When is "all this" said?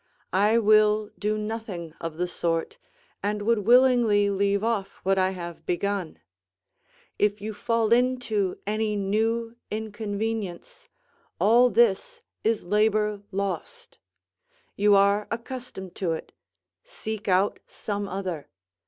11.39-12.23